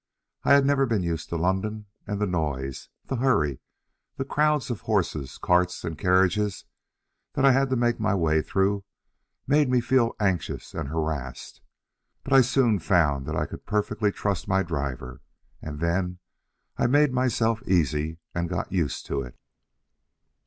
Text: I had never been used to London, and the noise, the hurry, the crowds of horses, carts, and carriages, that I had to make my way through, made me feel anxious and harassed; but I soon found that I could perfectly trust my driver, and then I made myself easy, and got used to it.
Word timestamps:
I 0.43 0.53
had 0.53 0.65
never 0.65 0.87
been 0.87 1.03
used 1.03 1.29
to 1.29 1.35
London, 1.35 1.85
and 2.07 2.19
the 2.19 2.25
noise, 2.25 2.89
the 3.05 3.17
hurry, 3.17 3.59
the 4.17 4.25
crowds 4.25 4.71
of 4.71 4.81
horses, 4.81 5.37
carts, 5.37 5.83
and 5.83 5.95
carriages, 5.95 6.65
that 7.33 7.45
I 7.45 7.51
had 7.51 7.69
to 7.69 7.75
make 7.75 7.99
my 7.99 8.15
way 8.15 8.41
through, 8.41 8.83
made 9.45 9.69
me 9.69 9.79
feel 9.79 10.15
anxious 10.19 10.73
and 10.73 10.89
harassed; 10.89 11.61
but 12.23 12.33
I 12.33 12.41
soon 12.41 12.79
found 12.79 13.27
that 13.27 13.35
I 13.35 13.45
could 13.45 13.67
perfectly 13.67 14.11
trust 14.11 14.47
my 14.47 14.63
driver, 14.63 15.21
and 15.61 15.79
then 15.79 16.17
I 16.79 16.87
made 16.87 17.13
myself 17.13 17.61
easy, 17.67 18.17
and 18.33 18.49
got 18.49 18.71
used 18.71 19.05
to 19.05 19.21
it. 19.21 19.37